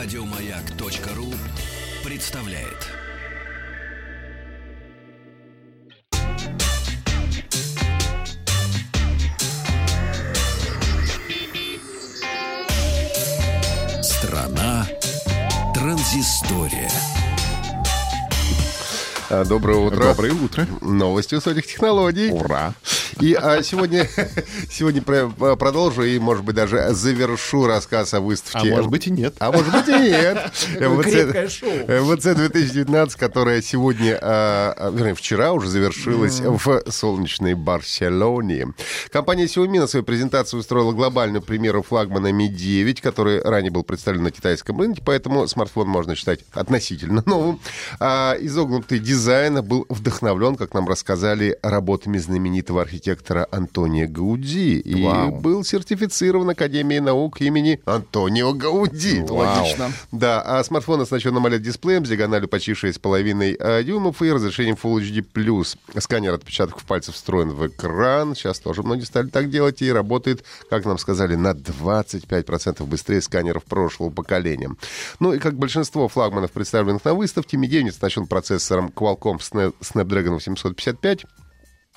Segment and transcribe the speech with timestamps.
[0.00, 1.34] Радиомаяк.ру
[2.08, 2.86] представляет.
[14.00, 14.86] Страна
[15.74, 16.88] транзистория.
[19.30, 20.04] А, Доброе утро.
[20.04, 20.68] Доброе утро.
[20.80, 22.30] Новости высоких технологий.
[22.30, 22.72] Ура.
[23.20, 24.08] И а, сегодня,
[24.70, 28.70] сегодня про- продолжу и, может быть, даже завершу рассказ о А выставке.
[28.70, 29.34] может быть и нет.
[29.38, 30.50] А может быть и нет.
[32.16, 38.68] MWC 2019, которая сегодня, а, а, вернее, вчера уже завершилась в солнечной Барселоне.
[39.10, 44.22] Компания Xiaomi на своей презентации устроила глобальную премьеру флагмана Mi 9, который ранее был представлен
[44.24, 47.60] на китайском рынке, поэтому смартфон можно считать относительно новым.
[48.00, 52.97] А изогнутый дизайн был вдохновлен, как нам рассказали, работами знаменитого архитектора
[53.50, 55.40] Антонио Гауди и Вау.
[55.40, 59.22] был сертифицирован Академией наук имени Антонио Гауди.
[59.22, 59.92] Логично.
[60.10, 66.00] Да, а смартфон оснащен AMOLED-дисплеем с диагональю почти 6,5 э, дюймов и разрешением Full HD+.
[66.00, 68.34] Сканер отпечатков пальцев встроен в экран.
[68.34, 73.64] Сейчас тоже многие стали так делать и работает, как нам сказали, на 25% быстрее сканеров
[73.64, 74.70] прошлого поколения.
[75.20, 81.26] Ну и как большинство флагманов, представленных на выставке, 9 оснащен процессором Qualcomm Sna- Snapdragon 855,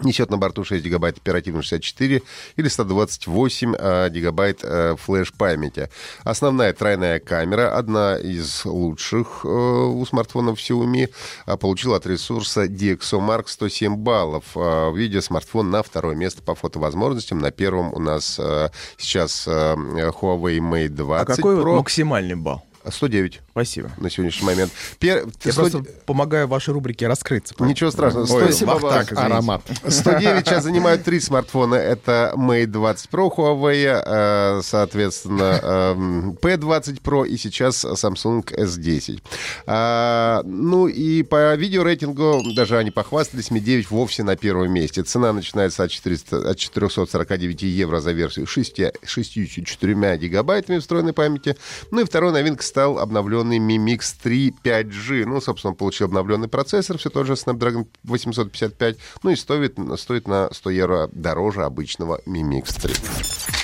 [0.00, 2.22] Несет на борту 6 гигабайт оперативной 64
[2.56, 5.88] или 128 э, гигабайт э, флеш-памяти.
[6.24, 11.10] Основная тройная камера, одна из лучших э, у смартфонов Xiaomi,
[11.46, 14.44] э, получила от ресурса DxOMark 107 баллов.
[14.56, 17.38] Э, в виде смартфон на второе место по фотовозможностям.
[17.38, 21.76] На первом у нас э, сейчас Huawei Mate 20 А какой Pro.
[21.76, 22.64] максимальный балл?
[22.90, 23.90] 109 Спасибо.
[23.98, 24.72] на сегодняшний момент.
[25.00, 27.54] Пер- Я 100 просто помогаю вашей рубрике раскрыться.
[27.60, 28.22] Ничего страшного.
[28.24, 29.02] Ой, 107 Вахтанг, баллов.
[29.04, 29.22] извините.
[29.34, 29.62] Аромат.
[29.88, 31.74] 109 сейчас занимают три смартфона.
[31.76, 39.22] Это Mate 20 Pro Huawei, э, соответственно, эм, P20 Pro и сейчас Samsung S10.
[39.66, 45.02] А, Ну и по видеорейтингу, даже они похвастались, Mi 9 вовсе на первом месте.
[45.02, 51.56] Цена начинается от, 400, от 449 евро за версию 6, 64 гигабайтами встроенной памяти.
[51.90, 55.26] Ну и второй новинкой стал обновленный Mi Mix 3 5G.
[55.26, 58.96] Ну, собственно, получил обновленный процессор, все тот же Snapdragon 855.
[59.22, 63.63] Ну и стоит, стоит на 100 евро дороже обычного Mi Mix 3.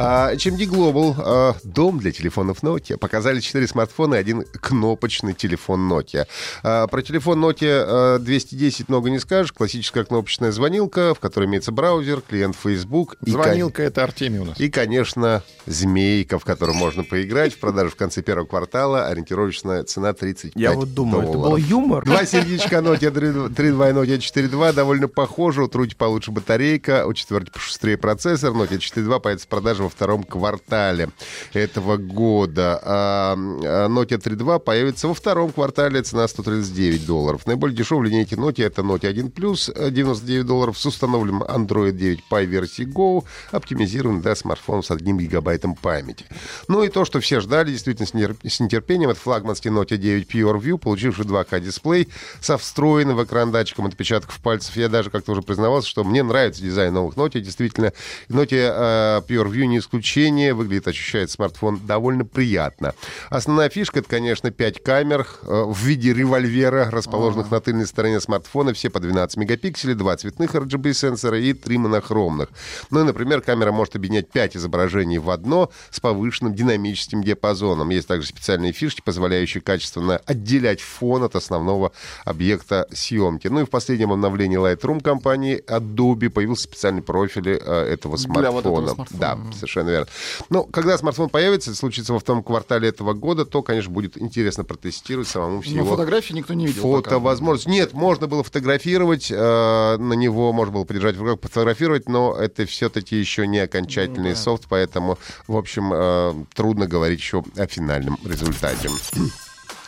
[0.00, 2.96] А, HMD Global, а, дом для телефонов Nokia.
[2.96, 6.26] Показали 4 смартфона и один кнопочный телефон Nokia.
[6.62, 9.52] А, про телефон Nokia а, 210 много не скажешь.
[9.52, 13.16] Классическая кнопочная звонилка, в которой имеется браузер, клиент Facebook.
[13.22, 14.60] Звонилка это Артемий у нас.
[14.60, 17.54] и, конечно, змейка, в которую можно поиграть.
[17.54, 21.66] В продаже в конце первого квартала ориентировочная цена 35 Я вот думаю, это был долларов.
[21.66, 22.04] юмор.
[22.04, 23.50] Два сердечка Nokia 3.2
[23.90, 25.60] и Nokia 4.2 довольно похожи.
[25.60, 28.52] У трути получше батарейка, у четверки пошустрее процессор.
[28.52, 31.08] Nokia 4.2 появится в продаже во втором квартале
[31.54, 32.80] этого года.
[32.84, 37.46] А а Nokia 3.2 появится во втором квартале, цена 139 долларов.
[37.46, 42.24] Наиболее дешевая линейки Nokia это Nokia 1 Plus, э, 99 долларов с установленным Android 9
[42.30, 46.26] Pie версии Go, оптимизирован для смартфонов с 1 гигабайтом памяти.
[46.68, 50.78] Ну и то, что все ждали, действительно, с нетерпением, это флагманский Nokia 9 Pure View,
[50.78, 52.08] получивший 2К дисплей
[52.40, 54.76] со встроенным экран датчиком отпечатков пальцев.
[54.76, 57.40] Я даже как-то уже признавался, что мне нравится дизайн новых Nokia.
[57.40, 57.92] Действительно,
[58.28, 60.54] Nokia э, Pure View не исключение.
[60.54, 62.94] Выглядит, ощущает смартфон довольно приятно.
[63.30, 68.72] Основная фишка, это, конечно, 5 камер э, в виде револьвера, расположенных на тыльной стороне смартфона.
[68.72, 72.48] Все по 12 мегапикселей, два цветных RGB-сенсора и три монохромных.
[72.90, 77.90] Ну и, например, камера может объединять 5 изображений в одно с повышенным динамическим диапазоном.
[77.90, 81.92] Есть также специальные фишки, позволяющие качественно отделять фон от основного
[82.24, 83.48] объекта съемки.
[83.48, 88.40] Ну и в последнем обновлении Lightroom компании Adobe появился специальный профиль э, этого смартфона.
[88.40, 89.20] Для вот этого смартфона.
[89.20, 90.06] Да, совершенно верно.
[90.50, 95.28] Ну, когда смартфон появится, случится во втором квартале этого года, то, конечно, будет интересно протестировать
[95.28, 96.82] самому все Но его фотографии никто не видел.
[96.82, 97.68] фото возможность.
[97.68, 102.66] Нет, можно было фотографировать, э, на него можно было подержать в руках, фотографировать, но это
[102.66, 108.88] все-таки еще не окончательный софт, поэтому, в общем, э, трудно говорить еще о финальном результате.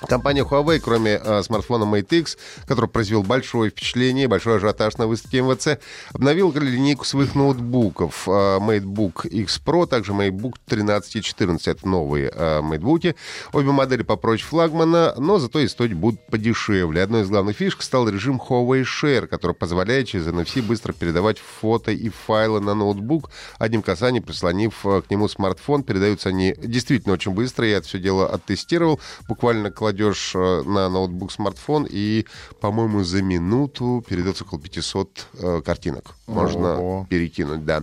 [0.08, 5.42] Компания Huawei, кроме э, смартфона Mate X, который произвел большое впечатление, большой ажиотаж на выставке
[5.42, 5.78] МВЦ,
[6.12, 8.26] обновил линейку своих ноутбуков.
[8.26, 11.68] Э, MateBook X Pro, также MateBook 13 и 14.
[11.68, 13.14] Это новые э, MateBook.
[13.52, 17.02] Обе модели попроще флагмана, но зато и стоить будут подешевле.
[17.02, 21.92] Одной из главных фишек стал режим Huawei Share, который позволяет через NFC быстро передавать фото
[21.92, 25.82] и файлы на ноутбук, одним касанием прислонив к нему смартфон.
[25.82, 27.66] Передаются они действительно очень быстро.
[27.66, 28.98] Я это все дело оттестировал.
[29.28, 32.24] Буквально кладешь э, на ноутбук смартфон, и,
[32.60, 36.14] по-моему, за минуту передается около 500 э, картинок.
[36.30, 37.06] Можно Ого.
[37.08, 37.82] перекинуть, да.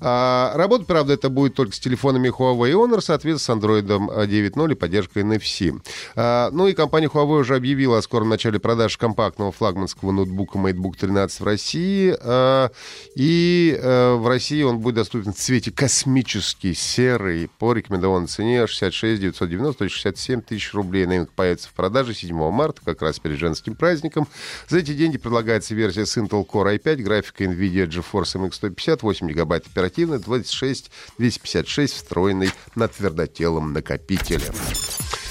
[0.00, 4.74] А, работать, правда, это будет только с телефонами Huawei Honor, соответственно, с Android 9.0 и
[4.74, 5.80] поддержкой NFC.
[6.16, 10.96] А, ну и компания Huawei уже объявила о скором начале продаж компактного флагманского ноутбука MateBook
[10.98, 12.14] 13 в России.
[12.20, 12.70] А,
[13.14, 19.20] и а, в России он будет доступен в цвете космический, серый, по рекомендованной цене 66
[19.20, 21.06] 990, то есть 67 тысяч рублей.
[21.06, 24.26] Новинка появится в продаже 7 марта, как раз перед женским праздником.
[24.68, 29.28] За эти деньги предлагается версия с Intel Core i5, графика NVIDIA GeForce MX 150, 8
[29.28, 34.50] гигабайт оперативной, 26 256 встроенный на твердотелом накопителе.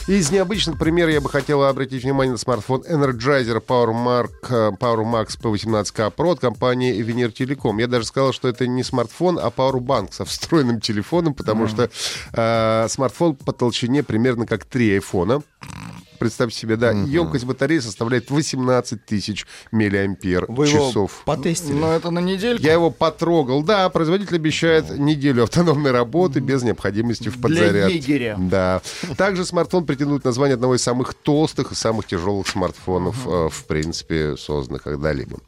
[0.06, 6.14] Из необычных примеров я бы хотел обратить внимание на смартфон Energizer PowerMark, э, PowerMax P18K
[6.14, 7.80] Pro от компании Veneer Telecom.
[7.80, 11.90] Я даже сказал, что это не смартфон, а Powerbank со встроенным телефоном, потому что
[12.34, 15.42] э, смартфон по толщине примерно как три айфона.
[16.20, 21.22] Представьте себе, да, и емкость батареи составляет 18 тысяч миллиампер Вы его часов.
[21.26, 21.74] потестили?
[21.74, 22.64] Но это на недельку.
[22.64, 23.64] Я его потрогал.
[23.64, 27.96] Да, производитель обещает неделю автономной работы без необходимости в Для подзарядке.
[27.98, 28.36] егеря.
[28.40, 28.82] Да.
[29.18, 33.66] Также смартфон претендует на звание одного из самых толстых и самых тяжелых смартфонов, э, в
[33.66, 35.40] принципе, созданных когда-либо.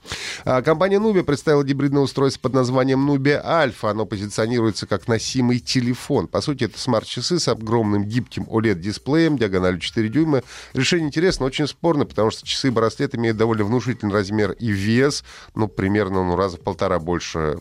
[0.43, 3.89] А, Компания Nubia представила гибридное устройство под названием Nubia Alpha.
[3.91, 6.27] Оно позиционируется как носимый телефон.
[6.27, 10.43] По сути, это смарт-часы с огромным гибким OLED-дисплеем, диагональю 4 дюйма.
[10.73, 15.23] Решение интересно, очень спорно, потому что часы и браслет имеют довольно внушительный размер и вес,
[15.55, 17.59] ну, примерно ну, раза в полтора больше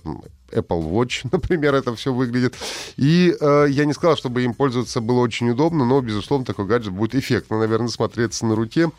[0.53, 2.55] Apple Watch, например, это все выглядит.
[2.97, 6.93] И э, я не сказал, чтобы им пользоваться было очень удобно, но, безусловно, такой гаджет
[6.93, 8.91] будет эффектно, наверное, смотреться на руке.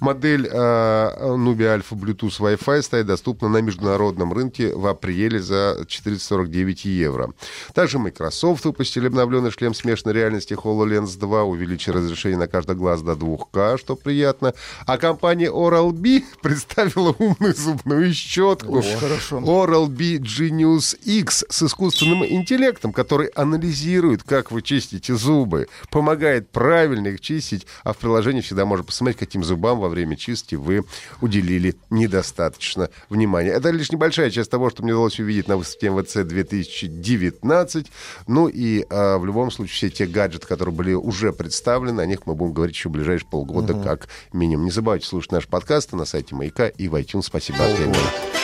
[0.00, 6.84] Модель э, Nubia Alpha Bluetooth Wi-Fi стоит доступна на международном рынке в апреле за 449
[6.84, 7.32] евро.
[7.74, 13.12] Также Microsoft выпустили обновленный шлем смешанной реальности HoloLens 2, увеличили разрешение на каждый глаз до
[13.12, 14.54] 2К, что приятно.
[14.86, 18.82] А компания Oral-B представила умную зубную щетку.
[19.00, 19.38] хорошо.
[19.38, 27.20] Oral-B Genius X с искусственным интеллектом, который анализирует, как вы чистите зубы, помогает правильно их
[27.20, 30.84] чистить, а в приложении всегда можно посмотреть, каким зубам во время чистки вы
[31.20, 33.50] уделили недостаточно внимания.
[33.50, 37.86] Это лишь небольшая часть того, что мне удалось увидеть на выставке МВЦ 2019.
[38.26, 42.26] Ну и а, в любом случае все те гаджеты, которые были уже представлены, о них
[42.26, 44.64] мы будем говорить еще в ближайшие полгода как минимум.
[44.64, 47.22] Не забывайте слушать наши подкасты на сайте Маяка и в iTunes.
[47.22, 48.43] Спасибо, Артемий.